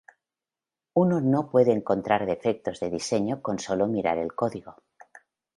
[0.95, 4.77] Uno no puede encontrar defectos de diseño con sólo mirar el código.